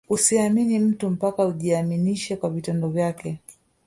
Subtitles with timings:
[0.09, 3.37] Usimuamini mtu mpaka ajiaminishe kwa vitendo vyake